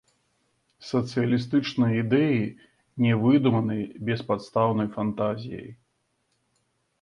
Сацыялістычныя 0.91 1.93
ідэі 2.03 2.39
не 3.05 3.11
выдуманы 3.25 3.77
беспадстаўнай 4.09 4.87
фантазіяй. 4.97 5.69